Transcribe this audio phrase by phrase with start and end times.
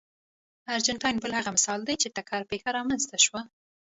[0.75, 3.41] ارجنټاین بل هغه مثال دی چې ټکر پېښه رامنځته شوه.